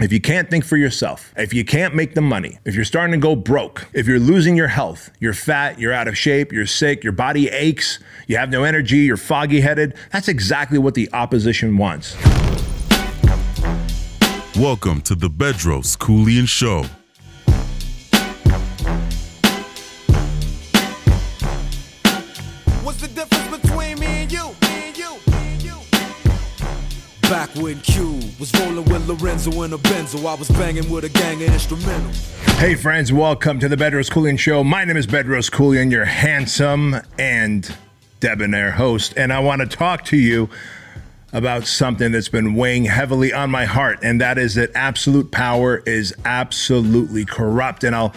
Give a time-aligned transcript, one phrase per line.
[0.00, 3.12] If you can't think for yourself, if you can't make the money, if you're starting
[3.12, 6.64] to go broke, if you're losing your health, you're fat, you're out of shape, you're
[6.64, 11.12] sick, your body aches, you have no energy, you're foggy headed, that's exactly what the
[11.12, 12.16] opposition wants.
[14.56, 16.86] Welcome to the Bedros Keuilian Show.
[29.10, 32.58] Lorenzo in a Benzo, I was banging with a gang of instrumentals.
[32.58, 34.62] Hey, friends, welcome to the Bedros Keuilian Show.
[34.62, 37.74] My name is Bedros Keuilian, your handsome and
[38.20, 40.48] debonair host, and I want to talk to you
[41.32, 45.78] about something that's been weighing heavily on my heart, and that is that absolute power
[45.86, 47.82] is absolutely corrupt.
[47.82, 48.14] And I'll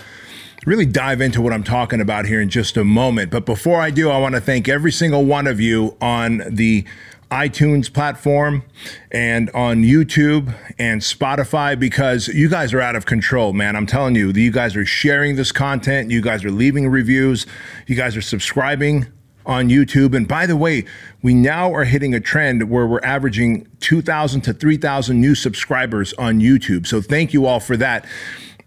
[0.67, 3.31] really dive into what I'm talking about here in just a moment.
[3.31, 6.85] But before I do, I want to thank every single one of you on the
[7.33, 8.63] iTunes platform
[9.11, 13.75] and on YouTube and Spotify because you guys are out of control, man.
[13.75, 17.47] I'm telling you, you guys are sharing this content, you guys are leaving reviews,
[17.87, 19.07] you guys are subscribing
[19.47, 20.15] on YouTube.
[20.15, 20.85] And by the way,
[21.23, 26.39] we now are hitting a trend where we're averaging 2,000 to 3,000 new subscribers on
[26.39, 26.85] YouTube.
[26.85, 28.05] So thank you all for that.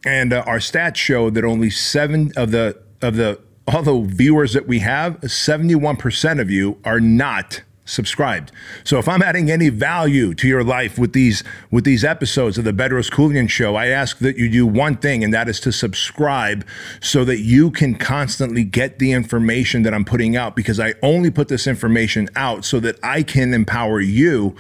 [0.05, 4.53] And uh, our stats show that only seven of the of the all the viewers
[4.53, 8.53] that we have, 71% of you are not subscribed.
[8.85, 12.65] So if I'm adding any value to your life with these with these episodes of
[12.65, 15.73] the Bedros Keuilian show, I ask that you do one thing and that is to
[15.73, 16.67] subscribe
[17.01, 21.31] so that you can constantly get the information that I'm putting out because I only
[21.31, 24.55] put this information out so that I can empower you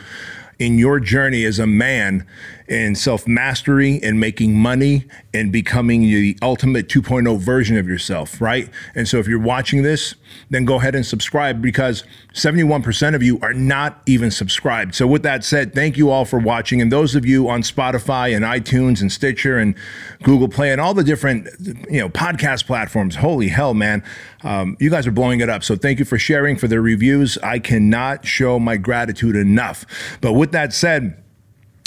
[0.58, 2.26] in your journey as a man
[2.68, 8.68] in self mastery and making money and becoming the ultimate 2.0 version of yourself, right?
[8.94, 10.14] And so if you're watching this,
[10.50, 14.94] then go ahead and subscribe because 71% of you are not even subscribed.
[14.94, 16.80] So with that said, thank you all for watching.
[16.80, 19.74] And those of you on Spotify and iTunes and Stitcher and
[20.22, 21.48] Google Play and all the different,
[21.90, 24.02] you know, podcast platforms, holy hell, man.
[24.42, 25.64] Um, you guys are blowing it up.
[25.64, 27.38] So thank you for sharing, for the reviews.
[27.38, 29.84] I cannot show my gratitude enough.
[30.20, 31.22] But with that said,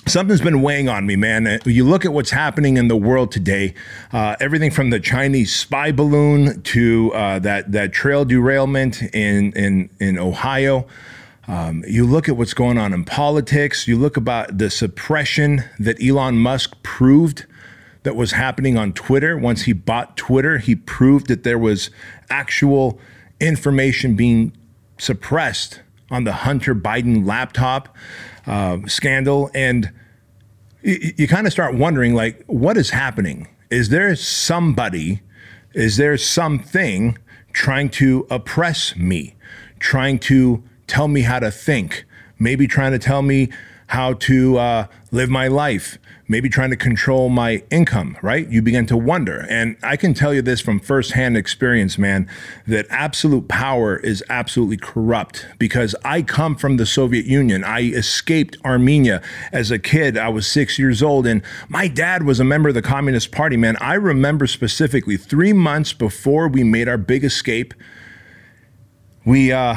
[0.09, 1.47] something's been weighing on me, man.
[1.47, 3.73] Uh, You look at what's happening in the world today.
[4.11, 9.89] Uh, everything from the Chinese spy balloon to uh, that that trail derailment in in
[9.99, 10.87] in Ohio.
[11.47, 13.87] Um, you look at what's going on in politics.
[13.87, 17.45] You look about the suppression that Elon Musk proved
[18.03, 19.37] that was happening on Twitter.
[19.37, 21.89] Once he bought Twitter, he proved that there was
[22.29, 22.99] actual
[23.39, 24.55] information being
[24.99, 25.81] suppressed
[26.11, 27.95] on the Hunter Biden laptop
[28.49, 29.49] uh, scandal.
[29.53, 29.91] And
[30.81, 33.47] you, you kind of start wondering, like, what is happening?
[33.69, 35.21] Is there somebody,
[35.73, 37.17] is there something
[37.53, 39.35] trying to oppress me,
[39.79, 42.05] trying to tell me how to think,
[42.39, 43.49] maybe trying to tell me
[43.87, 45.97] how to uh, live my life,
[46.29, 48.47] maybe trying to control my income, right?
[48.47, 49.47] You begin to wonder.
[49.49, 52.29] And I can tell you this from firsthand experience, man,
[52.67, 57.63] that absolute power is absolutely corrupt because I come from the Soviet Union.
[57.63, 60.19] I escaped Armenia as a kid.
[60.19, 63.57] I was six years old, and my dad was a member of the Communist Party,
[63.57, 63.75] man.
[63.81, 67.73] I remember specifically three months before we made our big escape,
[69.25, 69.75] we, uh,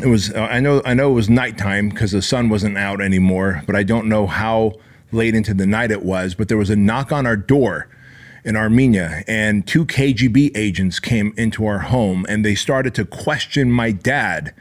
[0.00, 3.00] it was uh, I know I know it was nighttime because the sun wasn't out
[3.00, 4.74] anymore, but I don't know how
[5.12, 6.34] late into the night it was.
[6.34, 7.88] But there was a knock on our door
[8.44, 13.70] in Armenia, and two KGB agents came into our home, and they started to question
[13.70, 14.54] my dad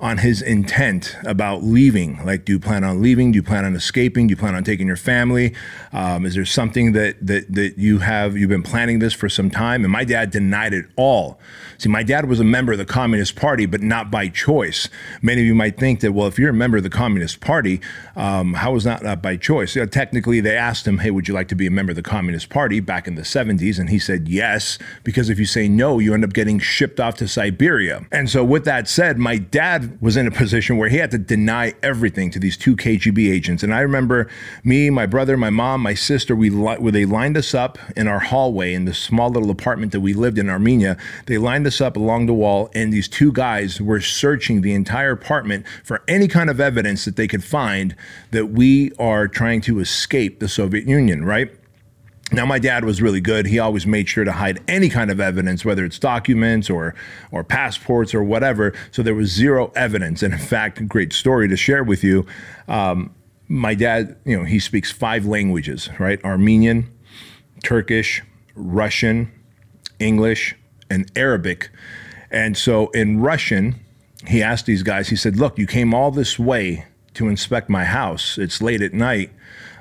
[0.00, 2.24] on his intent about leaving.
[2.24, 3.32] Like, do you plan on leaving?
[3.32, 4.28] Do you plan on escaping?
[4.28, 5.54] Do you plan on taking your family?
[5.92, 9.50] Um, is there something that that that you have you've been planning this for some
[9.50, 9.84] time?
[9.84, 11.38] And my dad denied it all.
[11.78, 14.88] See, my dad was a member of the Communist Party, but not by choice.
[15.22, 17.80] Many of you might think that, well, if you're a member of the Communist Party,
[18.16, 19.76] um, was that not by choice?
[19.76, 21.96] You know, technically, they asked him, hey, would you like to be a member of
[21.96, 23.78] the Communist Party back in the 70s?
[23.78, 27.14] And he said yes, because if you say no, you end up getting shipped off
[27.16, 28.04] to Siberia.
[28.10, 31.18] And so, with that said, my dad was in a position where he had to
[31.18, 33.62] deny everything to these two KGB agents.
[33.62, 34.28] And I remember
[34.64, 38.18] me, my brother, my mom, my sister, we li- they lined us up in our
[38.18, 40.96] hallway in the small little apartment that we lived in Armenia.
[41.26, 45.12] They lined us up along the wall, and these two guys were searching the entire
[45.12, 47.94] apartment for any kind of evidence that they could find
[48.30, 51.50] that we are trying to escape the Soviet Union, right?
[52.30, 53.46] Now, my dad was really good.
[53.46, 56.94] He always made sure to hide any kind of evidence, whether it's documents or
[57.32, 58.74] or passports or whatever.
[58.90, 60.22] So there was zero evidence.
[60.22, 62.26] And in fact, great story to share with you.
[62.68, 63.14] Um,
[63.48, 66.22] my dad, you know, he speaks five languages, right?
[66.22, 66.92] Armenian,
[67.64, 68.22] Turkish,
[68.54, 69.32] Russian,
[69.98, 70.54] English,
[70.90, 71.70] and Arabic.
[72.30, 73.80] And so in Russian,
[74.26, 76.84] he asked these guys, he said, Look, you came all this way
[77.14, 78.36] to inspect my house.
[78.36, 79.30] It's late at night.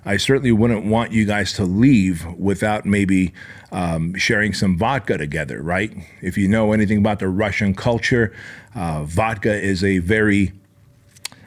[0.07, 3.33] I certainly wouldn't want you guys to leave without maybe
[3.74, 5.92] um, sharing some vodka together, right?
[6.21, 8.33] If you know anything about the Russian culture,
[8.74, 10.54] uh, vodka is a very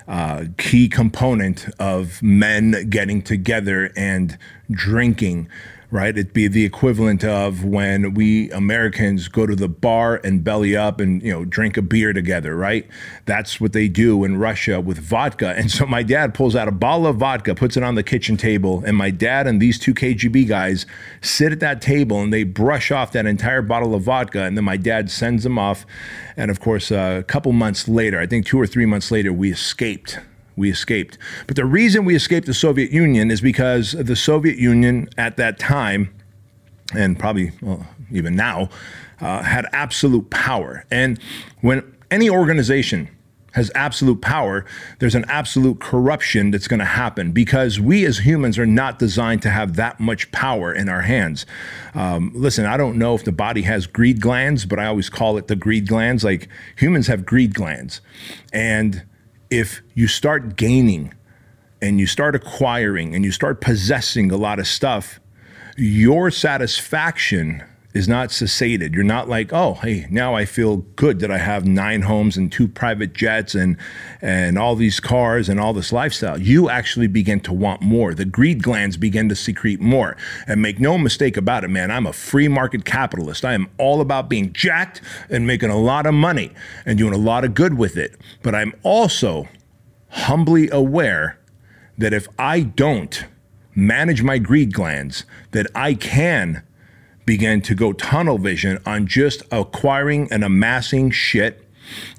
[0.06, 4.36] uh, key component of men getting together and
[4.70, 5.48] drinking
[5.90, 6.16] right?
[6.16, 11.00] It'd be the equivalent of when we Americans go to the bar and belly up
[11.00, 12.86] and, you know, drink a beer together, right?
[13.26, 15.54] That's what they do in Russia with vodka.
[15.56, 18.36] And so my dad pulls out a bottle of vodka, puts it on the kitchen
[18.36, 20.86] table, and my dad and these two KGB guys
[21.20, 24.44] sit at that table and they brush off that entire bottle of vodka.
[24.44, 25.84] And then my dad sends them off.
[26.36, 29.32] And of course, uh, a couple months later, I think two or three months later,
[29.32, 30.18] we escaped
[30.56, 31.18] we escaped.
[31.46, 35.58] But the reason we escaped the Soviet Union is because the Soviet Union at that
[35.58, 36.14] time,
[36.94, 38.68] and probably well, even now,
[39.20, 40.84] uh, had absolute power.
[40.90, 41.18] And
[41.60, 43.08] when any organization
[43.52, 44.64] has absolute power,
[45.00, 49.42] there's an absolute corruption that's going to happen because we as humans are not designed
[49.42, 51.46] to have that much power in our hands.
[51.94, 55.36] Um, listen, I don't know if the body has greed glands, but I always call
[55.36, 56.22] it the greed glands.
[56.22, 58.00] Like humans have greed glands.
[58.52, 59.02] And
[59.50, 61.12] if you start gaining
[61.82, 65.20] and you start acquiring and you start possessing a lot of stuff,
[65.76, 67.62] your satisfaction
[67.92, 68.94] is not cessated.
[68.94, 72.50] You're not like, oh, hey, now I feel good that I have nine homes and
[72.50, 73.76] two private jets and
[74.22, 76.40] and all these cars and all this lifestyle.
[76.40, 78.14] You actually begin to want more.
[78.14, 80.16] The greed glands begin to secrete more.
[80.46, 83.44] And make no mistake about it, man, I'm a free market capitalist.
[83.44, 86.52] I am all about being jacked and making a lot of money
[86.86, 88.16] and doing a lot of good with it.
[88.42, 89.48] But I'm also
[90.10, 91.38] humbly aware
[91.98, 93.24] that if I don't
[93.74, 96.62] manage my greed glands, that I can
[97.30, 101.64] began to go tunnel vision on just acquiring and amassing shit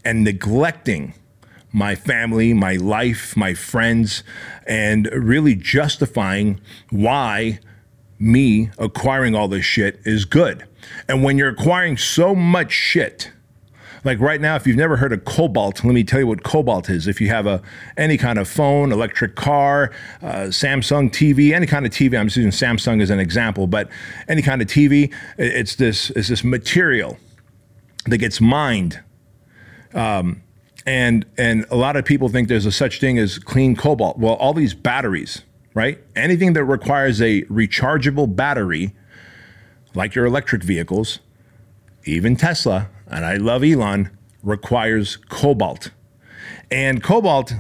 [0.06, 1.14] and neglecting
[1.74, 4.24] my family, my life, my friends,
[4.66, 6.62] and really justifying
[6.92, 7.60] why
[8.20, 10.66] me acquiring all this shit is good.
[11.10, 13.32] And when you're acquiring so much shit,
[14.04, 16.90] like right now, if you've never heard of Cobalt, let me tell you what Cobalt
[16.90, 17.08] is.
[17.08, 17.62] If you have a
[17.98, 22.38] any kind of phone, electric car, uh, Samsung TV, any kind of TV, I'm just
[22.38, 23.90] using Samsung as an example, but
[24.28, 27.18] any kind of TV, it's this it's this material
[28.06, 29.00] that gets mined.
[29.94, 30.42] Um,
[30.86, 34.18] and and a lot of people think there's a such thing as clean cobalt.
[34.18, 35.44] Well, all these batteries,
[35.76, 36.00] right?
[36.16, 38.96] Anything that requires a rechargeable battery,
[39.94, 41.20] like your electric vehicles,
[42.06, 44.10] even Tesla, and I love Elon,
[44.42, 45.92] requires cobalt.
[46.72, 47.54] And cobalt,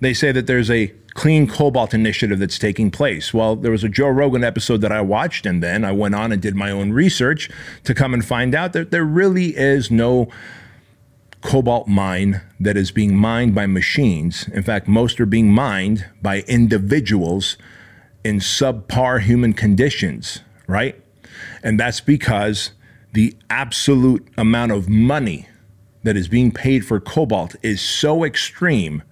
[0.00, 3.34] they say that there's a clean cobalt initiative that's taking place.
[3.34, 6.32] Well, there was a Joe Rogan episode that I watched, and then I went on
[6.32, 7.50] and did my own research
[7.84, 10.28] to come and find out that there really is no
[11.42, 14.48] cobalt mine that is being mined by machines.
[14.48, 17.58] In fact, most are being mined by individuals
[18.24, 20.98] in subpar human conditions, right?
[21.62, 22.70] And that's because
[23.12, 25.48] the absolute amount of money
[26.02, 29.02] that is being paid for cobalt is so extreme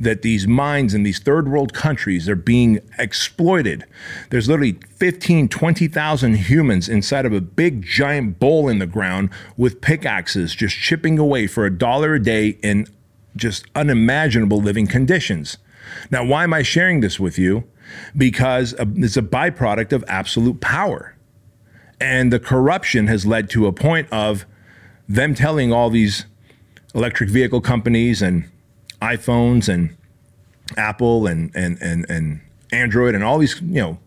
[0.00, 3.84] that these mines in these third world countries are being exploited.
[4.30, 9.80] There's literally 15, 20,000 humans inside of a big giant bowl in the ground with
[9.80, 12.86] pickaxes just chipping away for a dollar a day in
[13.36, 15.58] just unimaginable living conditions.
[16.10, 17.64] Now, why am I sharing this with you?
[18.16, 21.14] Because uh, it's a byproduct of absolute power.
[22.00, 24.46] And the corruption has led to a point of
[25.08, 26.26] them telling all these
[26.94, 28.48] electric vehicle companies and
[29.00, 29.96] iPhones and
[30.76, 32.40] Apple and and and, and
[32.72, 33.98] Android and all these you know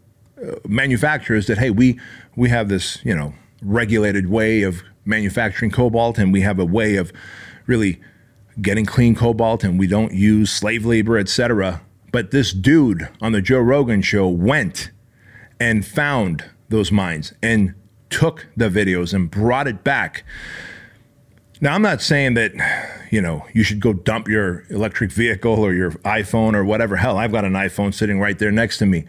[0.41, 1.99] uh, manufacturers that hey we
[2.35, 6.95] we have this you know regulated way of manufacturing cobalt and we have a way
[6.95, 7.11] of
[7.65, 7.99] really
[8.61, 11.81] getting clean cobalt and we don't use slave labor etc
[12.11, 14.91] but this dude on the Joe Rogan show went
[15.59, 17.73] and found those mines and
[18.11, 20.23] took the videos and brought it back.
[21.59, 22.53] Now, I'm not saying that,
[23.11, 26.95] you know, you should go dump your electric vehicle or your iPhone or whatever.
[26.97, 29.05] Hell, I've got an iPhone sitting right there next to me.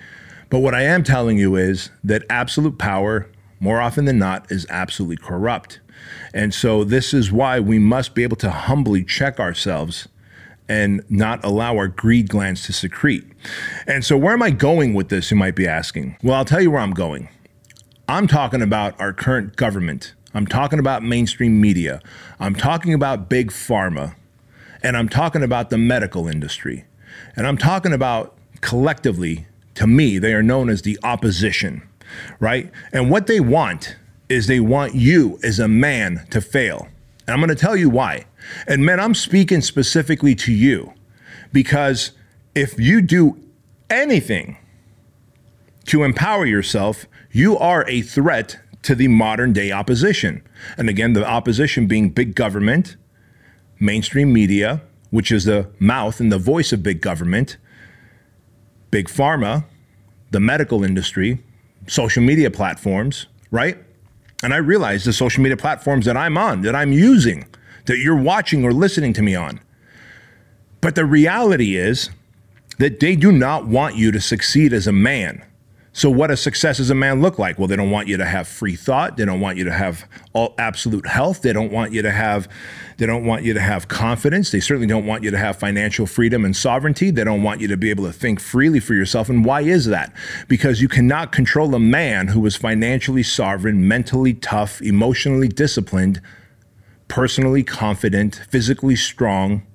[0.51, 3.27] But what I am telling you is that absolute power,
[3.59, 5.81] more often than not, is absolutely corrupt.
[6.35, 10.09] And so this is why we must be able to humbly check ourselves
[10.69, 13.25] and not allow our greed glands to secrete.
[13.87, 16.17] And so, where am I going with this, you might be asking?
[16.23, 17.29] Well, I'll tell you where I'm going.
[18.13, 20.13] I'm talking about our current government.
[20.35, 22.03] I'm talking about mainstream media.
[22.39, 24.17] I'm talking about big pharma.
[24.83, 26.85] And I'm talking about the medical industry.
[27.37, 31.89] And I'm talking about collectively, to me, they are known as the opposition,
[32.39, 32.71] right?
[32.93, 33.97] And what they want
[34.29, 36.89] is they want you as a man to fail.
[37.27, 38.27] And I'm going to tell you why.
[38.67, 40.93] And men, I'm speaking specifically to you
[41.51, 42.11] because
[42.55, 43.43] if you do
[43.89, 44.59] anything
[45.87, 50.43] to empower yourself, you are a threat to the modern day opposition.
[50.77, 52.97] And again, the opposition being big government,
[53.81, 57.57] mainstream media, which is the mouth and the voice of big government,
[58.91, 59.65] big pharma,
[60.31, 61.43] the medical industry,
[61.87, 63.79] social media platforms, right?
[64.43, 67.47] And I realize the social media platforms that I'm on, that I'm using,
[67.87, 69.61] that you're watching or listening to me on.
[70.81, 72.11] But the reality is
[72.79, 75.45] that they do not want you to succeed as a man.
[75.95, 77.59] So, what does success as a man look like?
[77.59, 79.19] Well, they don't want you to have free thought.
[79.19, 81.43] They don't want you to have all absolute health.
[81.43, 82.49] They don't want you to have,
[82.97, 84.51] they don't want you to have confidence.
[84.51, 87.11] They certainly don't want you to have financial freedom and sovereignty.
[87.11, 89.29] They don't want you to be able to think freely for yourself.
[89.29, 90.15] And why is that?
[90.49, 96.23] Because you cannot control a man who is financially sovereign, mentally tough, emotionally disciplined,
[97.09, 99.67] personally confident, physically strong,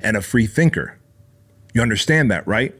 [0.00, 0.98] and a free thinker.
[1.74, 2.74] You understand that, right?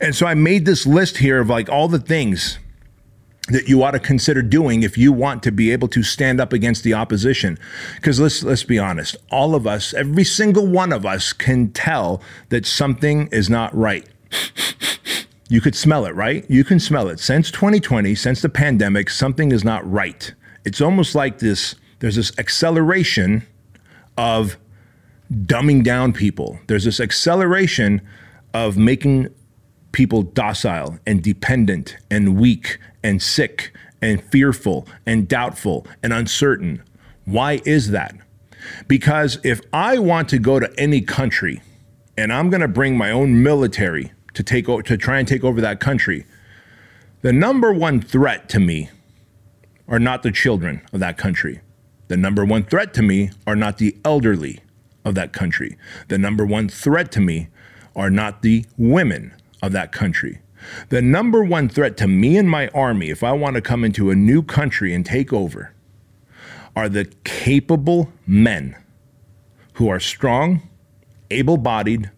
[0.00, 2.58] And so I made this list here of like all the things
[3.48, 6.52] that you ought to consider doing if you want to be able to stand up
[6.52, 7.58] against the opposition.
[7.96, 12.22] Because let's let's be honest, all of us, every single one of us can tell
[12.50, 14.06] that something is not right.
[15.48, 16.44] You could smell it, right?
[16.50, 17.18] You can smell it.
[17.20, 20.34] Since 2020, since the pandemic, something is not right.
[20.64, 23.46] It's almost like this there's this acceleration
[24.16, 24.56] of
[25.32, 26.60] dumbing down people.
[26.66, 28.02] There's this acceleration
[28.54, 29.28] of making
[29.98, 36.80] people docile and dependent and weak and sick and fearful and doubtful and uncertain.
[37.24, 38.14] Why is that?
[38.86, 41.62] Because if I want to go to any country
[42.16, 45.60] and I'm going to bring my own military to take to try and take over
[45.62, 46.24] that country,
[47.22, 48.90] the number one threat to me
[49.88, 51.60] are not the children of that country.
[52.06, 54.60] The number one threat to me are not the elderly
[55.04, 55.76] of that country.
[56.06, 57.48] The number one threat to me
[57.96, 60.40] are not the women of that country.
[60.88, 64.10] The number one threat to me and my army, if I want to come into
[64.10, 65.72] a new country and take over,
[66.74, 68.76] are the capable men
[69.74, 70.68] who are strong,
[71.30, 72.10] able bodied,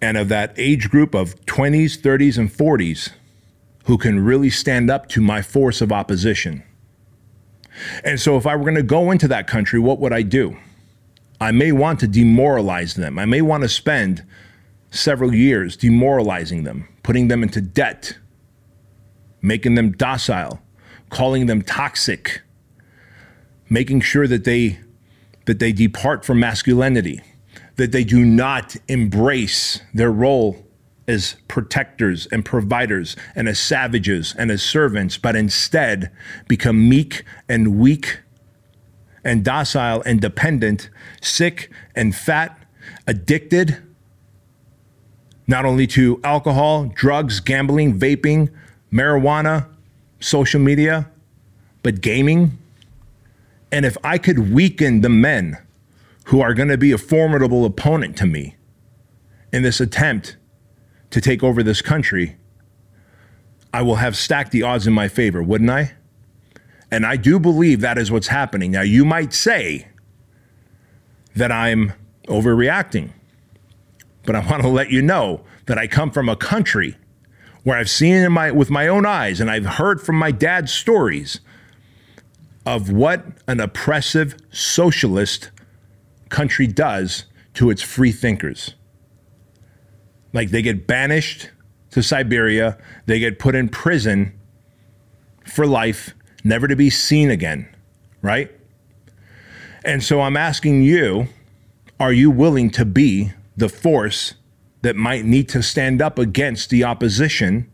[0.00, 3.10] and of that age group of 20s, 30s, and 40s
[3.84, 6.62] who can really stand up to my force of opposition.
[8.04, 10.56] And so, if I were going to go into that country, what would I do?
[11.40, 13.18] I may want to demoralize them.
[13.18, 14.24] I may want to spend
[14.90, 18.16] several years demoralizing them, putting them into debt,
[19.42, 20.60] making them docile,
[21.10, 22.42] calling them toxic,
[23.68, 24.78] making sure that they
[25.46, 27.20] that they depart from masculinity,
[27.76, 30.66] that they do not embrace their role
[31.06, 36.10] as protectors and providers and as savages and as servants, but instead
[36.48, 38.20] become meek and weak
[39.24, 40.90] and docile and dependent,
[41.20, 42.58] sick and fat,
[43.06, 43.82] addicted
[45.46, 48.50] not only to alcohol, drugs, gambling, vaping,
[48.92, 49.66] marijuana,
[50.20, 51.08] social media,
[51.82, 52.58] but gaming.
[53.70, 55.58] And if I could weaken the men
[56.26, 58.56] who are going to be a formidable opponent to me
[59.52, 60.36] in this attempt
[61.10, 62.36] to take over this country,
[63.72, 65.92] I will have stacked the odds in my favor, wouldn't I?
[66.90, 68.70] And I do believe that is what's happening.
[68.70, 69.88] Now, you might say
[71.34, 71.92] that I'm
[72.26, 73.10] overreacting.
[74.26, 76.96] But I want to let you know that I come from a country
[77.62, 80.72] where I've seen in my, with my own eyes and I've heard from my dad's
[80.72, 81.40] stories
[82.66, 85.50] of what an oppressive socialist
[86.28, 88.74] country does to its free thinkers.
[90.32, 91.50] Like they get banished
[91.90, 94.32] to Siberia, they get put in prison
[95.44, 96.14] for life,
[96.44, 97.68] never to be seen again,
[98.22, 98.50] right?
[99.84, 101.28] And so I'm asking you,
[101.98, 104.34] are you willing to be the force
[104.82, 107.70] that might need to stand up against the opposition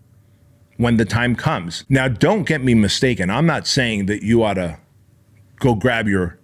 [0.76, 1.84] when the time comes.
[1.88, 3.30] Now, don't get me mistaken.
[3.30, 4.78] I'm not saying that you ought to
[5.56, 6.38] go grab your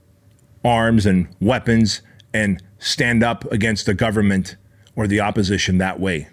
[0.65, 2.03] arms and weapons
[2.35, 4.57] and stand up against the government
[4.95, 6.29] or the opposition that way.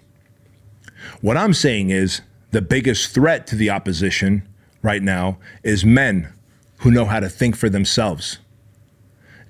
[1.20, 2.20] What I'm saying is
[2.50, 4.46] the biggest threat to the opposition
[4.82, 6.32] right now is men
[6.80, 8.38] who know how to think for themselves,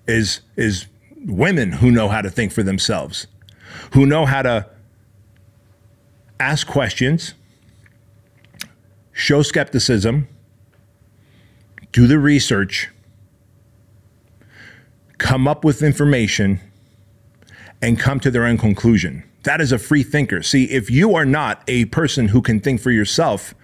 [0.07, 0.87] is, is
[1.25, 3.27] women who know how to think for themselves
[3.93, 4.67] who know how to
[6.39, 7.35] ask questions,
[9.13, 10.29] show skepticism,
[11.93, 12.91] do the research,
[15.19, 16.61] come up with information,
[17.81, 19.23] and come to their own conclusion.
[19.45, 20.43] That is a free thinker.
[20.43, 23.55] See, if you are not a person who can think for yourself,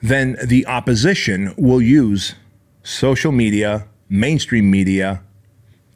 [0.00, 2.34] then the opposition will use
[2.82, 5.22] social media, mainstream media,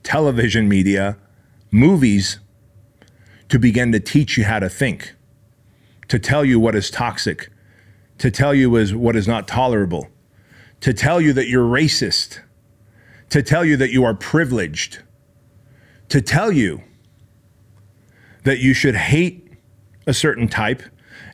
[0.02, 1.16] television media,
[1.70, 2.38] movies
[3.48, 5.14] to begin to teach you how to think,
[6.08, 7.50] to tell you what is toxic,
[8.18, 10.08] to tell you is what is not tolerable,
[10.80, 12.40] to tell you that you're racist,
[13.30, 15.02] to tell you that you are privileged,
[16.08, 16.82] to tell you
[18.44, 19.52] that you should hate
[20.06, 20.82] a certain type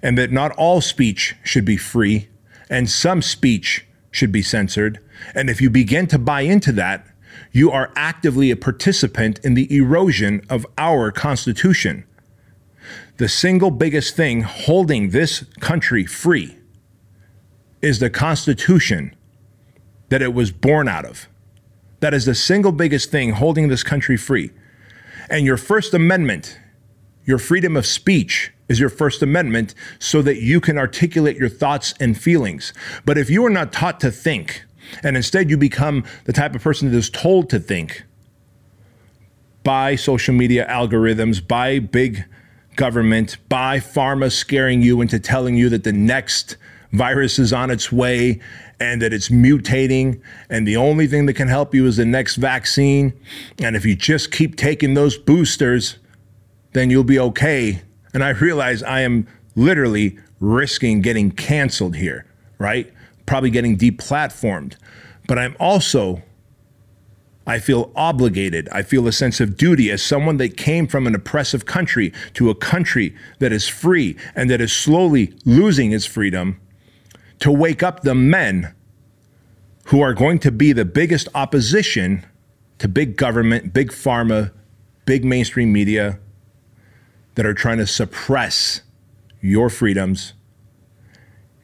[0.02, 2.28] and that not all speech should be free
[2.70, 4.98] and some speech should be censored.
[5.34, 7.06] And if you begin to buy into that,
[7.52, 12.04] you are actively a participant in the erosion of our Constitution.
[13.18, 16.56] The single biggest thing holding this country free
[17.80, 19.14] is the Constitution
[20.08, 21.28] that it was born out of.
[22.00, 24.50] That is the single biggest thing holding this country free.
[25.30, 26.58] And your First Amendment,
[27.24, 31.94] your freedom of speech, is your First Amendment so that you can articulate your thoughts
[32.00, 32.72] and feelings.
[33.04, 34.64] But if you are not taught to think,
[35.02, 38.04] and instead you become the type of person that is told to think
[39.64, 42.24] by social media algorithms, by big
[42.76, 46.56] government, by pharma scaring you into telling you that the next
[46.92, 48.40] virus is on its way
[48.80, 50.20] and that it's mutating.
[50.50, 53.12] And the only thing that can help you is the next vaccine.
[53.62, 55.98] And if you just keep taking those boosters
[56.72, 57.82] then you'll be okay.
[58.14, 62.26] And i realize i am literally risking getting canceled here
[62.58, 62.92] right
[63.26, 64.76] probably getting deplatformed
[65.26, 66.22] but i'm also
[67.46, 68.68] I feel obligated.
[68.70, 72.50] I feel a sense of duty as someone that came from an oppressive country to
[72.50, 76.60] a country that is free and that is slowly losing its freedom
[77.40, 78.74] to wake up the men
[79.86, 82.24] who are going to be the biggest opposition
[82.78, 84.52] to big government, big pharma,
[85.04, 86.20] big mainstream media
[87.34, 88.82] that are trying to suppress
[89.40, 90.34] your freedoms,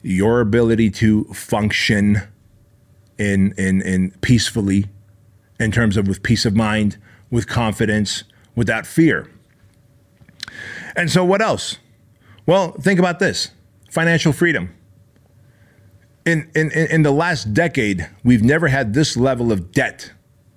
[0.02, 2.23] your ability to function
[3.19, 4.87] in, in, in peacefully
[5.59, 6.97] in terms of with peace of mind,
[7.31, 8.25] with confidence,
[8.55, 9.28] without fear.
[10.97, 11.78] And so, what else?
[12.47, 13.50] Well, think about this
[13.90, 14.75] financial freedom.
[16.25, 20.12] In, in, in the last decade, we've never had this level of debt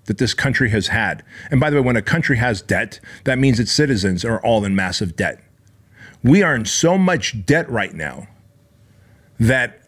[0.05, 1.23] that this country has had.
[1.49, 4.65] And by the way, when a country has debt, that means its citizens are all
[4.65, 5.41] in massive debt.
[6.23, 8.27] We are in so much debt right now
[9.41, 9.81] that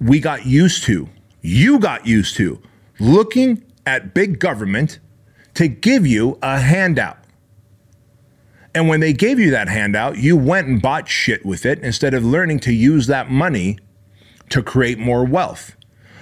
[0.00, 1.08] we got used to,
[1.42, 2.62] you got used to,
[3.00, 5.00] looking at big government
[5.54, 7.18] to give you a handout.
[8.72, 12.14] And when they gave you that handout, you went and bought shit with it instead
[12.14, 13.78] of learning to use that money
[14.50, 15.74] to create more wealth.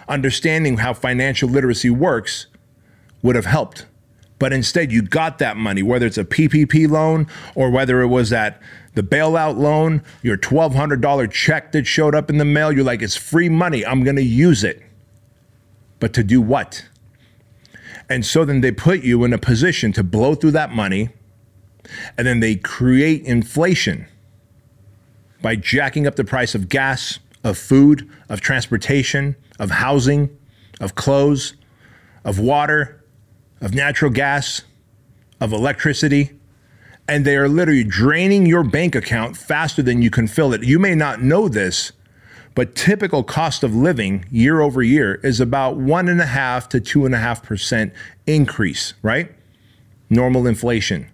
[0.08, 2.46] Understanding how financial literacy works
[3.20, 3.84] would have helped.
[4.38, 8.31] But instead, you got that money, whether it's a PPP loan or whether it was
[8.31, 8.62] that
[8.94, 12.72] the bailout loan, your $1,200 check that showed up in the mail.
[12.72, 13.85] You're like, it's free money.
[13.85, 14.83] I'm going to use it.
[16.01, 16.87] But to do what?
[18.09, 21.11] And so then they put you in a position to blow through that money
[22.16, 24.07] and then they create inflation
[25.40, 30.37] by jacking up the price of gas, of food, of transportation, of housing,
[30.81, 31.55] of clothes,
[32.24, 32.97] of water,
[33.60, 34.62] of natural gas,
[35.40, 36.32] of electricity.
[37.06, 40.62] And they are literally draining your bank account faster than you can fill it.
[40.62, 41.92] You may not know this,
[42.54, 46.80] but typical cost of living year over year is about one and a half to
[46.80, 47.92] two and a half percent
[48.26, 49.32] increase, right?
[50.10, 51.08] Normal inflation.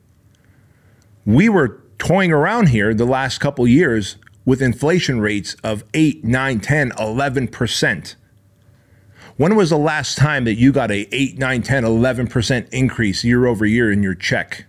[1.26, 6.61] We were toying around here the last couple years with inflation rates of 8, 9,
[6.61, 8.14] 10, 11%.
[9.37, 13.47] When was the last time that you got a 8, 9, 10, 11% increase year
[13.47, 14.66] over year in your check,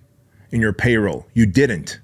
[0.50, 1.28] in your payroll?
[1.36, 2.00] You didn't.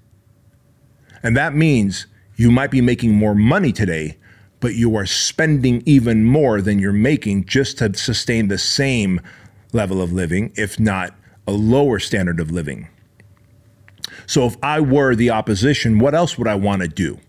[1.23, 4.17] And that means you might be making more money today,
[4.59, 9.21] but you are spending even more than you're making just to sustain the same
[9.73, 11.15] level of living, if not
[11.47, 12.87] a lower standard of living.
[14.27, 17.19] So if I were the opposition, what else would I want to do?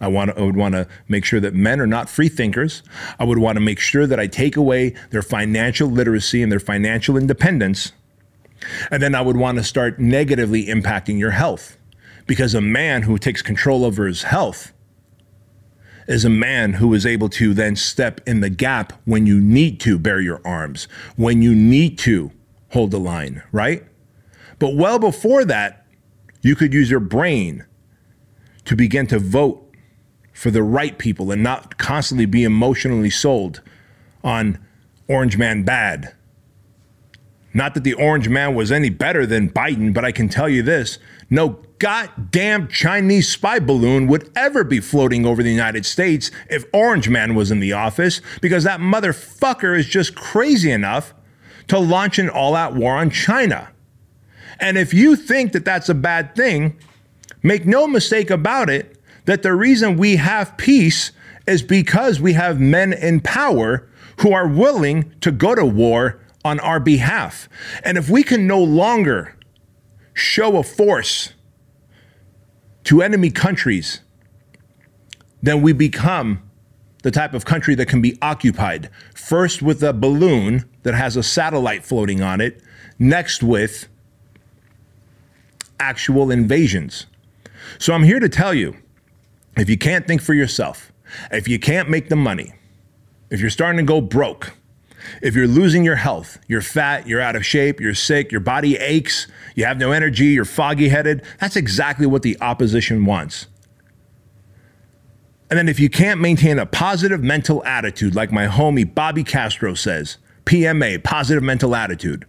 [0.00, 2.82] I, want I would want to make sure that men are not free thinkers.
[3.18, 6.60] I would want to make sure that I take away their financial literacy and their
[6.60, 7.92] financial independence.
[8.90, 11.78] And then I would want to start negatively impacting your health.
[12.26, 14.72] Because a man who takes control over his health
[16.08, 19.80] is a man who is able to then step in the gap when you need
[19.80, 22.30] to bear your arms, when you need to
[22.70, 23.84] hold the line, right?
[24.58, 25.86] But well before that,
[26.42, 27.64] you could use your brain
[28.64, 29.65] to begin to vote
[30.36, 33.62] for the right people and not constantly be emotionally sold
[34.22, 34.58] on
[35.08, 36.14] Orange Man bad.
[37.54, 40.62] Not that the Orange Man was any better than Biden, but I can tell you
[40.62, 40.98] this
[41.30, 47.08] no goddamn Chinese spy balloon would ever be floating over the United States if Orange
[47.08, 51.14] Man was in the office because that motherfucker is just crazy enough
[51.68, 53.70] to launch an all out war on China.
[54.60, 56.76] And if you think that that's a bad thing,
[57.42, 58.95] make no mistake about it
[59.26, 61.12] that the reason we have peace
[61.46, 63.88] is because we have men in power
[64.20, 67.48] who are willing to go to war on our behalf.
[67.84, 69.36] And if we can no longer
[70.14, 71.34] show a force
[72.84, 74.00] to enemy countries,
[75.42, 76.42] then we become
[77.02, 78.90] the type of country that can be occupied.
[79.14, 82.62] First with a balloon that has a satellite floating on it,
[82.98, 83.88] next with
[85.78, 87.06] actual invasions.
[87.78, 88.76] So I'm here to tell you
[89.56, 90.92] if you can't think for yourself,
[91.30, 92.54] if you can't make the money,
[93.30, 94.52] if you're starting to go broke,
[95.22, 98.76] if you're losing your health, you're fat, you're out of shape, you're sick, your body
[98.76, 103.46] aches, you have no energy, you're foggy headed, that's exactly what the opposition wants.
[105.48, 109.74] And then if you can't maintain a positive mental attitude, like my homie Bobby Castro
[109.74, 112.26] says, PMA, positive mental attitude,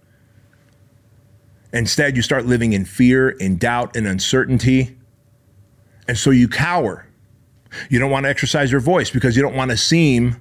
[1.73, 4.95] instead you start living in fear, in doubt, in uncertainty.
[6.07, 7.06] And so you cower.
[7.89, 10.37] You don't want to exercise your voice because you don't want to seem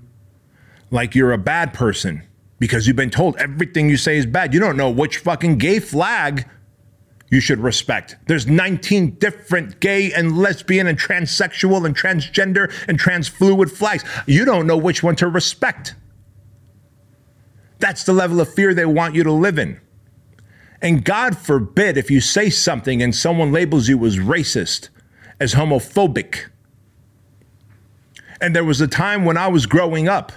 [0.90, 2.22] like you're a bad person
[2.58, 4.54] because you've been told everything you say is bad.
[4.54, 6.48] You don't know which fucking gay flag
[7.30, 8.16] you should respect.
[8.26, 14.04] There's 19 different gay and lesbian and transsexual and transgender and transfluid flags.
[14.26, 15.94] You don't know which one to respect.
[17.78, 19.80] That's the level of fear they want you to live in.
[20.80, 24.88] And God forbid if you say something and someone labels you as racist,
[25.40, 26.46] as homophobic.
[28.40, 30.32] And there was a time when I was growing up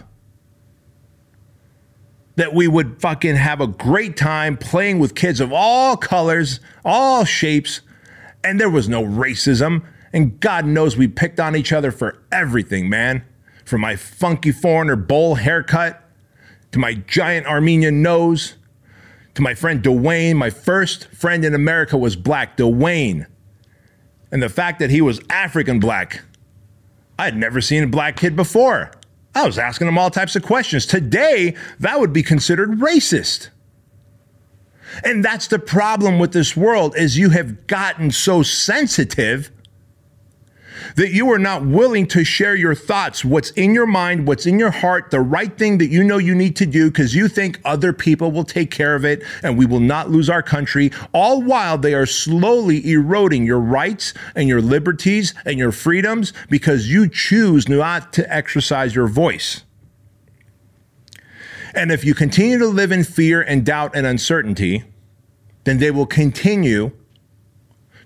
[2.36, 7.26] that we would fucking have a great time playing with kids of all colors, all
[7.26, 7.82] shapes,
[8.44, 9.84] and there was no racism.
[10.14, 13.26] And God knows we picked on each other for everything, man.
[13.66, 16.02] From my funky foreigner bowl haircut
[16.72, 18.56] to my giant Armenian nose
[19.36, 20.36] to my friend Dwayne.
[20.36, 23.28] My first friend in America was black, Dwayne.
[24.32, 26.22] And the fact that he was African black,
[27.20, 28.92] I had never seen a black kid before.
[29.36, 30.86] I was asking him all types of questions.
[30.86, 33.50] Today, that would be considered racist.
[35.04, 39.52] And that's the problem with this world is you have gotten so sensitive
[40.96, 44.60] that you are not willing to share your thoughts, what's in your mind, what's in
[44.60, 47.60] your heart, the right thing that you know you need to do because you think
[47.66, 51.42] other people will take care of it and we will not lose our country, all
[51.42, 57.08] while they are slowly eroding your rights and your liberties and your freedoms because you
[57.08, 59.64] choose not to exercise your voice.
[61.74, 64.84] And if you continue to live in fear and doubt and uncertainty,
[65.66, 66.92] then they will continue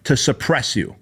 [0.03, 0.95] to suppress you.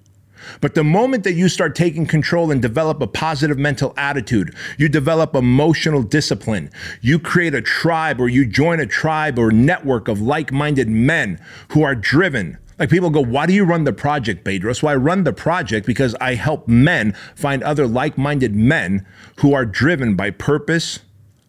[0.60, 4.90] But the moment that you start taking control and develop a positive mental attitude, you
[4.90, 6.70] develop emotional discipline,
[7.02, 11.40] you create a tribe or you join a tribe or network of like minded men
[11.70, 12.58] who are driven.
[12.80, 14.82] Like people go, why do you run the project, Bedros?
[14.82, 19.06] Well, I run the project because I help men find other like minded men
[19.38, 21.00] who are driven by purpose,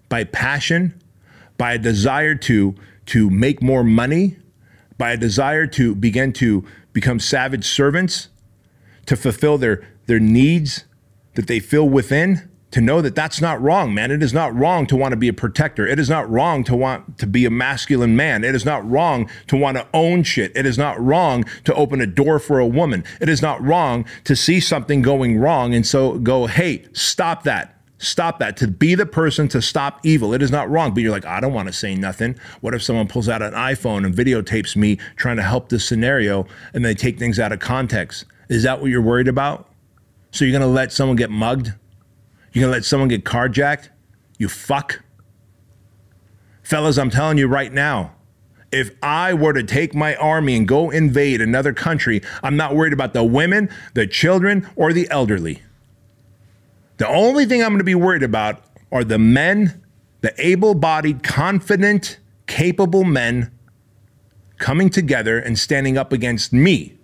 [0.08, 1.00] by passion,
[1.56, 2.74] by a desire to,
[3.06, 4.36] to make more money,
[4.98, 8.28] by a desire to begin to become savage servants
[9.06, 10.84] to fulfill their, their needs
[11.34, 14.10] that they feel within, to know that that's not wrong, man.
[14.10, 15.86] It is not wrong to want to be a protector.
[15.86, 18.44] It is not wrong to want to be a masculine man.
[18.44, 20.52] It is not wrong to want to own shit.
[20.56, 23.04] It is not wrong to open a door for a woman.
[23.20, 27.78] It is not wrong to see something going wrong and so go, hey, stop that.
[27.98, 28.56] Stop that.
[28.56, 30.32] To be the person to stop evil.
[30.32, 30.92] It is not wrong.
[30.92, 32.36] But you're like, I don't want to say nothing.
[32.60, 36.46] What if someone pulls out an iPhone and videotapes me trying to help this scenario
[36.72, 38.24] and they take things out of context?
[38.52, 39.66] Is that what you're worried about?
[40.30, 41.72] So you're going to let someone get mugged?
[42.52, 43.88] You're going to let someone get carjacked?
[44.36, 45.00] You fuck.
[46.62, 48.14] Fellas, I'm telling you right now,
[48.70, 52.92] if I were to take my army and go invade another country, I'm not worried
[52.92, 55.62] about the women, the children, or the elderly.
[56.98, 59.82] The only thing I'm going to be worried about are the men,
[60.20, 63.50] the able bodied, confident, capable men
[64.58, 66.98] coming together and standing up against me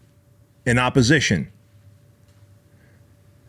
[0.69, 1.51] in opposition.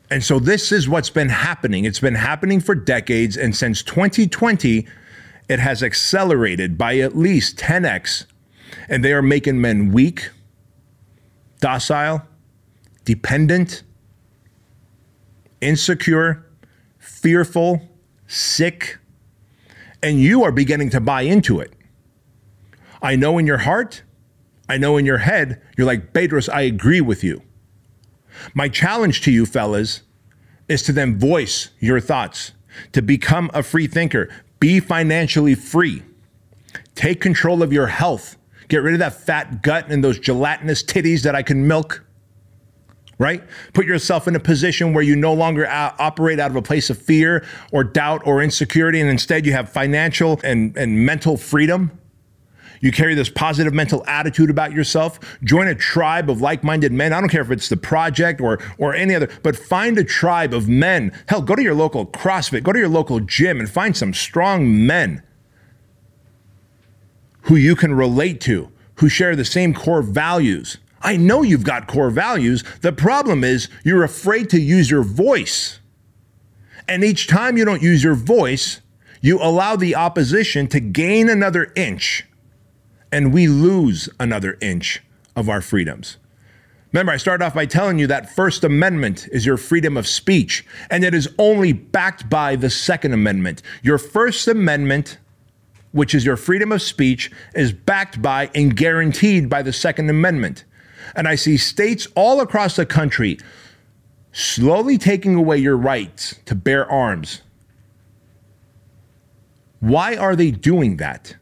[0.10, 1.84] And so this is what's been happening.
[1.84, 3.36] It's been happening for decades.
[3.36, 4.88] And since 2020,
[5.50, 8.26] it has accelerated by at least 10x.
[8.88, 10.30] And they are making men weak,
[11.60, 12.24] docile,
[13.04, 13.84] dependent,
[15.60, 16.46] insecure,
[17.00, 17.82] fearful,
[18.28, 18.98] sick.
[20.02, 21.74] And you are beginning to buy into it.
[23.02, 24.04] I know in your heart
[24.70, 27.42] I know in your head, you're like, Bedros, I agree with you.
[28.54, 30.04] My challenge to you, fellas,
[30.68, 32.54] is to then voice your thoughts,
[32.92, 34.30] to become a free thinker,
[34.60, 36.04] be financially free,
[36.94, 41.24] take control of your health, get rid of that fat gut and those gelatinous titties
[41.24, 42.06] that I can milk.
[43.20, 43.44] right?
[43.74, 46.90] Put yourself in a position where you no longer uh, operate out of a place
[46.90, 51.99] of fear or doubt or insecurity, and instead you have financial and, and mental freedom.
[52.82, 55.20] You carry this positive mental attitude about yourself.
[55.44, 57.14] Join a tribe of like-minded men.
[57.14, 60.54] I don't care if it's the project or or any other, but find a tribe
[60.54, 61.12] of men.
[61.28, 64.86] Hell, go to your local CrossFit, go to your local gym and find some strong
[64.86, 65.24] men
[67.44, 70.78] who you can relate to, who share the same core values.
[71.02, 72.64] I know you've got core values.
[72.82, 75.80] The problem is you're afraid to use your voice.
[76.88, 78.82] And each time you don't use your voice,
[79.22, 82.26] you allow the opposition to gain another inch
[83.12, 85.02] and we lose another inch
[85.36, 86.18] of our freedoms.
[86.92, 90.66] Remember, I started off by telling you that First Amendment is your freedom of speech,
[90.90, 93.62] and it is only backed by the Second Amendment.
[93.84, 95.20] Your First Amendment,
[95.92, 100.66] which is your freedom of speech, is backed by and guaranteed by the Second Amendment.
[101.16, 103.38] And I see states all across the country
[104.32, 107.42] slowly taking away your rights to bear arms.
[109.80, 111.36] Why are they doing that?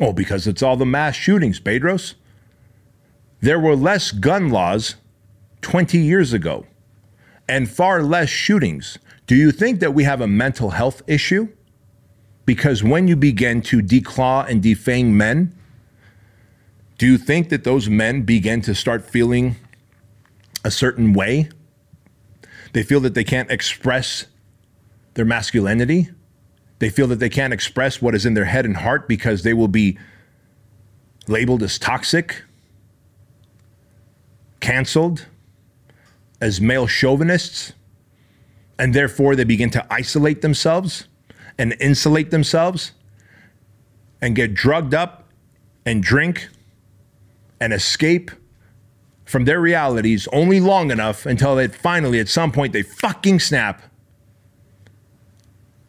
[0.00, 2.14] Oh, because it's all the mass shootings, Bedros.
[3.40, 4.96] There were less gun laws
[5.62, 6.66] 20 years ago
[7.48, 8.98] and far less shootings.
[9.26, 11.48] Do you think that we have a mental health issue?
[12.44, 15.56] Because when you begin to declaw and defame men,
[16.98, 19.56] do you think that those men begin to start feeling
[20.64, 21.48] a certain way?
[22.72, 24.26] They feel that they can't express
[25.14, 26.10] their masculinity.
[26.82, 29.54] They feel that they can't express what is in their head and heart because they
[29.54, 29.96] will be
[31.28, 32.42] labeled as toxic,
[34.58, 35.26] canceled,
[36.40, 37.72] as male chauvinists,
[38.80, 41.06] and therefore they begin to isolate themselves
[41.56, 42.90] and insulate themselves
[44.20, 45.28] and get drugged up
[45.86, 46.48] and drink
[47.60, 48.32] and escape
[49.24, 53.82] from their realities only long enough until they finally, at some point, they fucking snap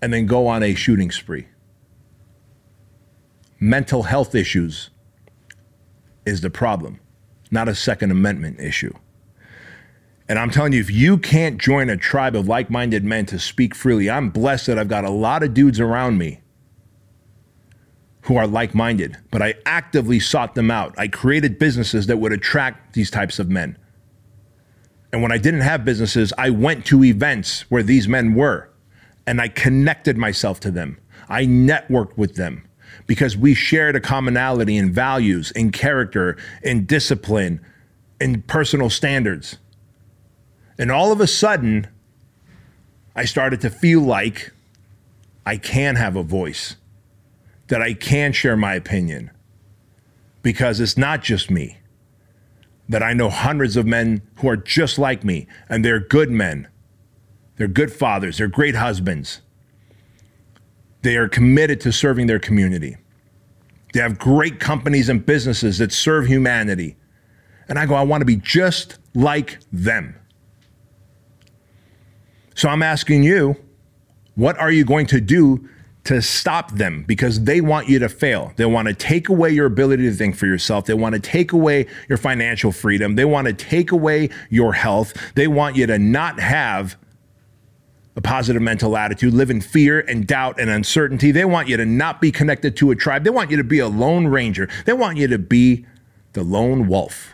[0.04, 1.48] and then go on a shooting spree.
[3.58, 4.90] Mental health issues
[6.26, 7.00] is the problem,
[7.52, 8.94] not a Second Amendment issue.
[10.28, 13.40] And I'm telling you, if you can't join a tribe of like minded men to
[13.40, 16.42] speak freely, I'm blessed that I've got a lot of dudes around me
[18.24, 20.94] who are like minded, but I actively sought them out.
[20.98, 23.78] I created businesses that would attract these types of men.
[25.14, 28.70] And when I didn't have businesses, I went to events where these men were
[29.26, 30.98] and I connected myself to them.
[31.30, 32.68] I networked with them
[33.08, 37.60] because we shared a commonality in values, in character, in discipline,
[38.20, 39.58] in personal standards.
[40.78, 41.88] And all of a sudden,
[43.16, 44.52] I started to feel like
[45.46, 46.76] I can have a voice,
[47.68, 49.32] that I can share my opinion,
[50.42, 51.78] because it's not just me.
[52.90, 56.68] That I know hundreds of men who are just like me, and they're good men
[57.64, 59.40] they're good fathers, they're great husbands.
[61.02, 62.98] They are committed to serving their community.
[63.94, 66.98] They have great companies and businesses that serve humanity.
[67.70, 70.14] And I go, I want to be just like them.
[72.54, 73.56] So I'm asking you,
[74.36, 75.70] what are you going to do
[76.04, 77.06] to stop them?
[77.08, 78.52] Because they want you to fail.
[78.58, 80.84] They want to take away your ability to think for yourself.
[80.84, 83.16] They want to take away your financial freedom.
[83.16, 85.14] They want to take away your health.
[85.36, 86.98] They want you to not have
[88.16, 91.32] a positive mental attitude, live in fear and doubt and uncertainty.
[91.32, 93.24] They want you to not be connected to a tribe.
[93.24, 94.70] They want you to be a lone ranger.
[94.86, 95.86] They want you to be
[96.34, 97.34] the lone wolf.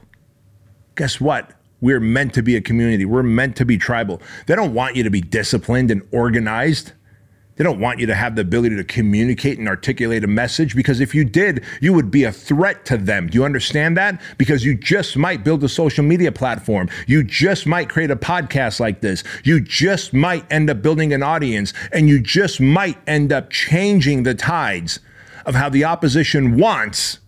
[0.96, 1.54] Guess what?
[1.82, 3.06] We're meant to be a community.
[3.06, 4.22] We're meant to be tribal.
[4.48, 6.94] They don't want you to be disciplined and organized.
[7.60, 11.02] They don't want you to have the ability to communicate and articulate a message because
[11.02, 13.28] if you did, you would be a threat to them.
[13.28, 14.22] Do you understand that?
[14.38, 16.88] Because you just might build a social media platform.
[17.06, 19.26] You just might create a podcast like this.
[19.44, 24.24] You just might end up building an audience and you just might end up changing
[24.24, 25.02] the tides
[25.46, 27.20] of how the opposition wants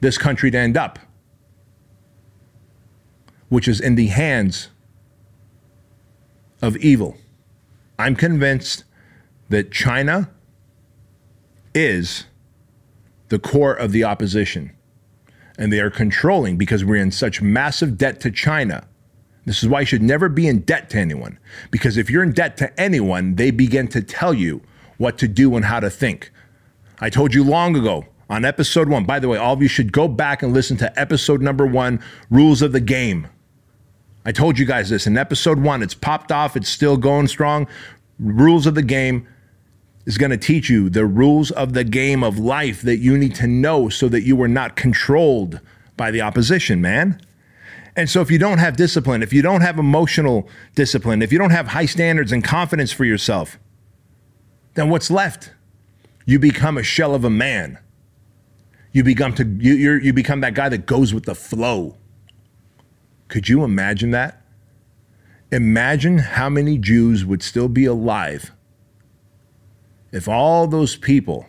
[0.00, 0.98] this country to end up,
[3.48, 4.68] which is in the hands
[6.60, 7.16] of evil.
[8.02, 8.82] I'm convinced
[9.48, 10.28] that China
[11.72, 12.26] is
[13.28, 14.72] the core of the opposition.
[15.56, 18.88] And they are controlling because we're in such massive debt to China.
[19.44, 21.38] This is why you should never be in debt to anyone.
[21.70, 24.62] Because if you're in debt to anyone, they begin to tell you
[24.98, 26.32] what to do and how to think.
[27.00, 29.92] I told you long ago on episode one, by the way, all of you should
[29.92, 33.28] go back and listen to episode number one Rules of the Game.
[34.24, 35.82] I told you guys this in episode one.
[35.82, 37.66] It's popped off, it's still going strong.
[38.18, 39.26] Rules of the game
[40.06, 43.34] is going to teach you the rules of the game of life that you need
[43.36, 45.60] to know so that you are not controlled
[45.96, 47.20] by the opposition, man.
[47.94, 51.38] And so, if you don't have discipline, if you don't have emotional discipline, if you
[51.38, 53.58] don't have high standards and confidence for yourself,
[54.74, 55.52] then what's left?
[56.24, 57.78] You become a shell of a man.
[58.92, 61.96] You become to you you become that guy that goes with the flow.
[63.32, 64.42] Could you imagine that?
[65.50, 68.52] Imagine how many Jews would still be alive
[70.12, 71.46] if all those people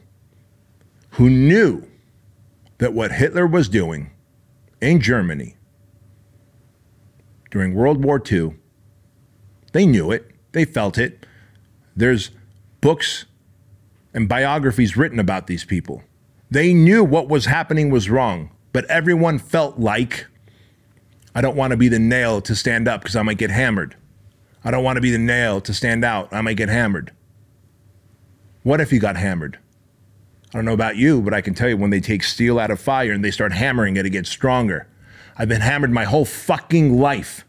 [1.16, 1.86] who knew
[2.78, 4.12] that what Hitler was doing
[4.80, 5.58] in Germany
[7.52, 8.56] during World War II,
[9.74, 11.26] they knew it, they felt it.
[11.98, 12.32] There's
[12.80, 13.26] books
[14.14, 16.02] and biographies written about these people.
[16.50, 20.28] They knew what was happening was wrong, but everyone felt like
[21.36, 23.96] I don't want to be the nail to stand up because I might get hammered.
[24.64, 26.32] I don't want to be the nail to stand out.
[26.32, 27.12] I might get hammered.
[28.64, 29.60] What if you got hammered?
[30.54, 32.72] I don't know about you, but I can tell you when they take steel out
[32.72, 34.88] of fire and they start hammering it, it gets stronger.
[35.36, 37.44] I've been hammered my whole fucking life.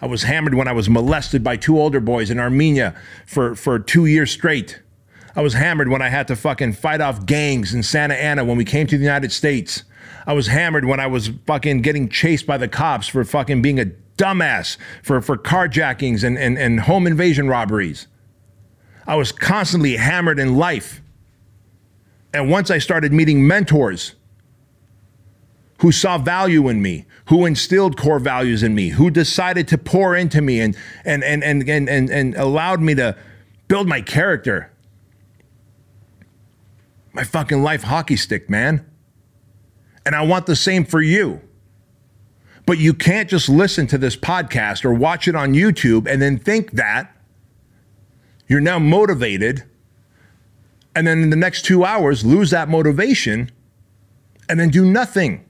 [0.00, 2.94] I was hammered when I was molested by two older boys in Armenia
[3.26, 4.80] for, for two years straight.
[5.36, 8.56] I was hammered when I had to fucking fight off gangs in Santa Ana when
[8.56, 9.84] we came to the United States.
[10.26, 13.78] I was hammered when I was fucking getting chased by the cops for fucking being
[13.78, 18.06] a dumbass for, for carjackings and, and, and home invasion robberies.
[19.06, 21.02] I was constantly hammered in life.
[22.32, 24.14] And once I started meeting mentors
[25.80, 30.16] who saw value in me, who instilled core values in me, who decided to pour
[30.16, 33.16] into me and, and, and, and, and, and, and allowed me to
[33.68, 34.70] build my character.
[37.12, 38.84] My fucking life hockey stick, man.
[40.06, 41.40] And I want the same for you.
[42.66, 46.38] But you can't just listen to this podcast or watch it on YouTube and then
[46.38, 47.14] think that
[48.46, 49.64] you're now motivated
[50.94, 53.50] and then in the next two hours lose that motivation
[54.48, 55.44] and then do nothing.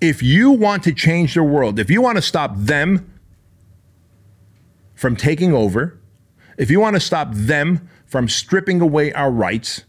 [0.00, 3.12] If you want to change the world, if you want to stop them
[4.94, 5.98] from taking over,
[6.58, 9.84] if you want to stop them from stripping away our rights,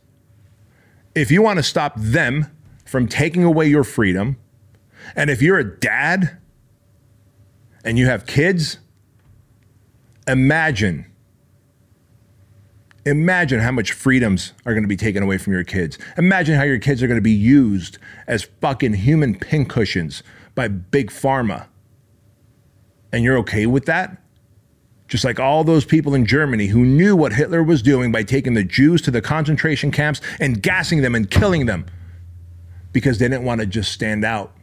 [1.16, 2.48] if you want to stop them
[2.92, 4.36] from taking away your freedom,
[5.16, 6.38] and if you're a dad
[7.86, 8.80] and you have kids,
[10.28, 11.06] imagine
[13.04, 15.98] Imagine how much freedoms are going to be taken away from your kids.
[16.20, 20.22] Imagine how your kids are going to be used as fucking human pincushions
[20.54, 21.66] by big pharma.
[23.12, 24.22] And you're okay with that?
[25.08, 28.54] Just like all those people in Germany who knew what Hitler was doing by taking
[28.54, 31.88] the Jews to the concentration camps and gassing them and killing them
[32.92, 34.54] because they didn't want to just stand out.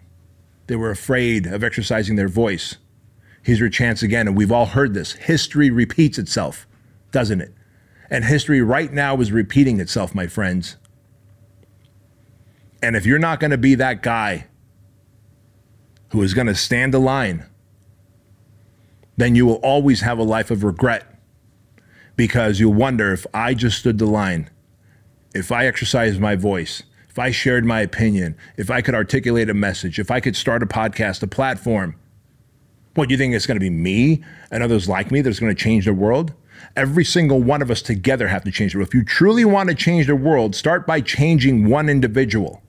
[0.66, 2.76] They were afraid of exercising their voice.
[3.42, 4.28] Here's your chance again.
[4.28, 5.12] And we've all heard this.
[5.12, 6.66] History repeats itself,
[7.10, 7.54] doesn't it?
[8.10, 10.76] And history right now is repeating itself, my friends.
[12.82, 14.46] And if you're not going to be that guy
[16.10, 17.44] who is going to stand the line,
[19.16, 21.04] then you will always have a life of regret
[22.16, 24.50] because you'll wonder if I just stood the line,
[25.34, 26.82] if I exercised my voice,
[27.18, 30.62] if I shared my opinion, if I could articulate a message, if I could start
[30.62, 31.96] a podcast, a platform.
[32.94, 35.52] What, do you think it's going to be me and others like me that's going
[35.52, 36.32] to change the world?
[36.76, 38.90] Every single one of us together have to change the world.
[38.90, 42.62] If you truly want to change the world, start by changing one individual.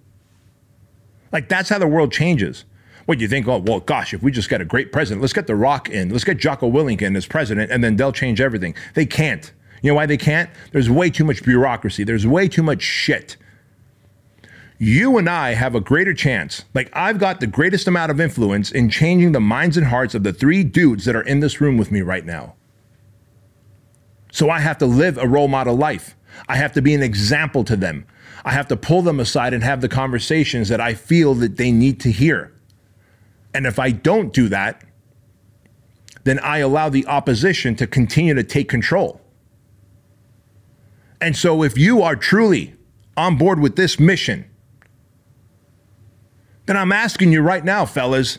[1.32, 2.66] Like that's how the world changes.
[3.06, 3.48] What do you think?
[3.48, 6.10] Oh, well, gosh, if we just get a great president, let's get The Rock in,
[6.10, 8.74] let's get Jocko Willink in as president, and then they'll change everything.
[8.96, 9.54] They can't.
[9.84, 10.50] You know why they can't?
[10.72, 12.04] There's way too much bureaucracy.
[12.04, 13.38] There's way too much shit.
[14.82, 16.64] You and I have a greater chance.
[16.74, 20.24] Like, I've got the greatest amount of influence in changing the minds and hearts of
[20.24, 22.56] the three dudes that are in this room with me right now.
[24.32, 26.16] So I have to live a role model life.
[26.48, 28.06] I have to be an example to them.
[28.46, 31.74] I have to pull them aside and have the conversations that I feel that they
[31.74, 32.54] need to hear.
[33.54, 34.82] And if I don't do that,
[36.24, 39.20] then I allow the opposition to continue to take control.
[41.20, 42.76] And so if you are truly
[43.18, 44.49] on board with this mission,
[46.70, 48.38] then I'm asking you right now, fellas,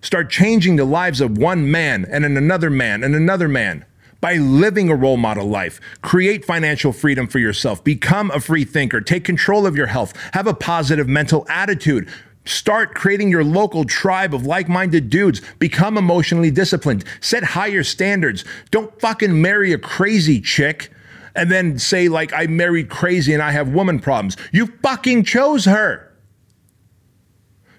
[0.00, 3.84] start changing the lives of one man and another man and another man
[4.20, 5.80] by living a role model life.
[6.00, 7.82] Create financial freedom for yourself.
[7.82, 9.00] Become a free thinker.
[9.00, 10.12] Take control of your health.
[10.34, 12.08] Have a positive mental attitude.
[12.44, 15.42] Start creating your local tribe of like minded dudes.
[15.58, 17.04] Become emotionally disciplined.
[17.20, 18.44] Set higher standards.
[18.70, 20.92] Don't fucking marry a crazy chick
[21.34, 24.36] and then say, like, I married crazy and I have woman problems.
[24.52, 26.13] You fucking chose her.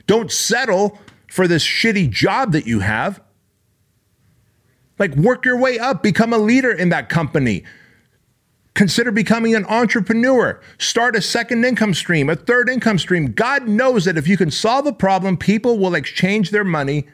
[0.07, 3.21] Don't settle for this shitty job that you have.
[4.97, 7.63] Like, work your way up, become a leader in that company.
[8.75, 10.61] Consider becoming an entrepreneur.
[10.77, 13.31] Start a second income stream, a third income stream.
[13.31, 17.07] God knows that if you can solve a problem, people will exchange their money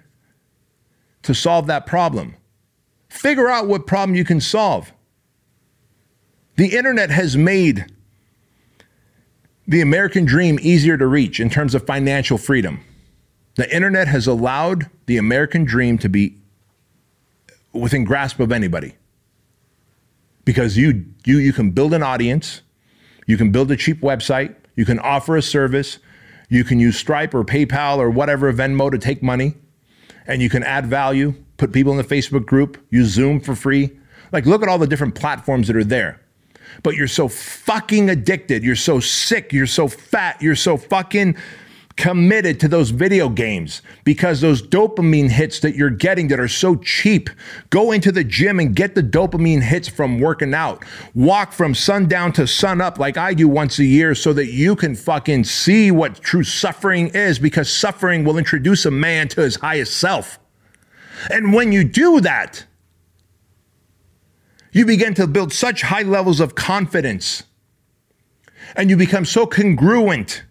[1.21, 2.35] to solve that problem.
[3.09, 4.91] Figure out what problem you can solve.
[6.55, 7.85] The internet has made
[9.67, 12.83] the American dream easier to reach in terms of financial freedom.
[13.55, 16.37] The internet has allowed the American dream to be
[17.73, 18.95] within grasp of anybody.
[20.45, 22.61] Because you you you can build an audience,
[23.27, 25.99] you can build a cheap website, you can offer a service,
[26.49, 29.55] you can use Stripe or PayPal or whatever Venmo to take money,
[30.25, 33.91] and you can add value, put people in the Facebook group, use Zoom for free.
[34.31, 36.20] Like look at all the different platforms that are there
[36.83, 38.63] but you're so fucking addicted.
[38.63, 39.53] You're so sick.
[39.53, 40.41] You're so fat.
[40.41, 41.37] You're so fucking
[41.97, 46.75] committed to those video games because those dopamine hits that you're getting that are so
[46.77, 47.29] cheap.
[47.69, 50.83] Go into the gym and get the dopamine hits from working out.
[51.13, 54.75] Walk from sundown to sun up like I do once a year so that you
[54.75, 59.57] can fucking see what true suffering is because suffering will introduce a man to his
[59.57, 60.39] highest self.
[61.29, 62.65] And when you do that,
[64.71, 67.43] you begin to build such high levels of confidence
[68.75, 70.43] and you become so congruent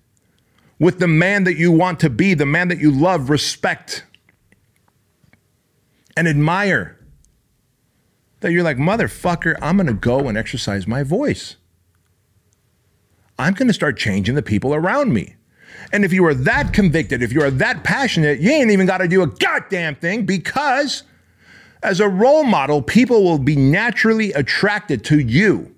[0.79, 4.05] with the man that you want to be, the man that you love, respect,
[6.17, 6.99] and admire.
[8.41, 11.57] That you're like, motherfucker, I'm gonna go and exercise my voice.
[13.39, 15.37] I'm gonna start changing the people around me.
[15.93, 19.09] And if you are that convicted, if you are that passionate, you ain't even gotta
[19.09, 21.03] do a goddamn thing because
[21.83, 25.75] as a role model, people will be naturally attracted to you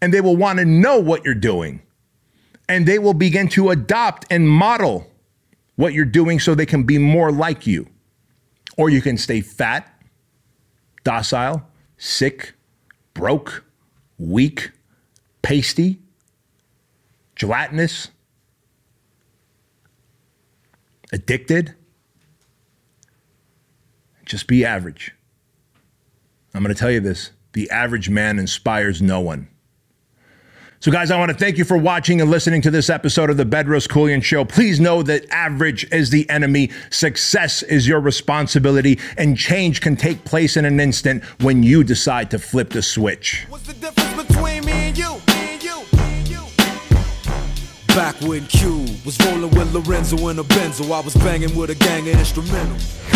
[0.00, 1.80] and they will want to know what you're doing.
[2.68, 5.10] And they will begin to adopt and model
[5.76, 7.86] what you're doing so they can be more like you.
[8.78, 9.90] Or you can stay fat,
[11.04, 11.62] docile,
[11.98, 12.54] sick,
[13.12, 13.64] broke,
[14.18, 14.70] weak,
[15.42, 16.00] pasty,
[17.36, 18.08] gelatinous,
[21.12, 21.74] addicted.
[24.24, 25.14] Just be average.
[26.54, 29.48] I'm going to tell you this the average man inspires no one.
[30.80, 33.38] So, guys, I want to thank you for watching and listening to this episode of
[33.38, 34.44] the Bedros Keuilian Show.
[34.44, 40.24] Please know that average is the enemy, success is your responsibility, and change can take
[40.24, 43.46] place in an instant when you decide to flip the switch.
[43.48, 45.16] What's the difference between me and you?
[45.28, 45.86] And and?
[47.88, 51.76] Back when Q was rolling with Lorenzo in a Benzo, I was banging with a
[51.76, 53.13] gang of instrumentals.